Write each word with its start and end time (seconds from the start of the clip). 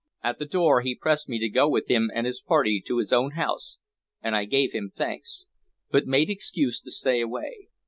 At 0.23 0.39
the 0.39 0.47
door 0.47 0.81
he 0.81 0.95
pressed 0.95 1.29
me 1.29 1.37
to 1.37 1.47
go 1.47 1.69
with 1.69 1.87
him 1.87 2.09
and 2.15 2.25
his 2.25 2.41
party 2.41 2.81
to 2.87 2.97
his 2.97 3.13
own 3.13 3.33
house, 3.33 3.77
and 4.19 4.35
I 4.35 4.45
gave 4.45 4.71
him 4.73 4.89
thanks, 4.91 5.45
but 5.91 6.07
made 6.07 6.27
excuse 6.31 6.79
to 6.79 6.89
stay 6.89 7.21
away. 7.21 7.67